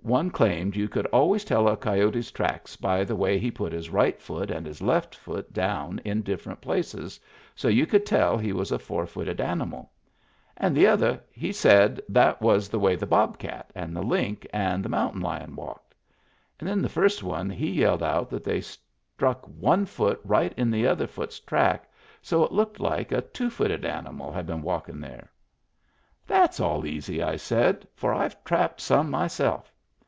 [0.00, 3.90] One claimed you could always tell a coyote's tracks by the way he put his
[3.90, 7.20] right foot and his left foot down in different places,
[7.54, 9.90] so you could tell he was a four footed animal;
[10.56, 14.82] and the other he said that was the way the bobcat and the link and
[14.82, 15.94] the mountain lion walked.
[16.58, 20.70] And then the first one he yelled out that they struck one foot right in
[20.70, 21.86] the other foot's track,
[22.22, 25.30] so it looked like a two footed animal had been walkin' there."
[26.28, 29.70] That's all easy," I said; for I've trapped some myself.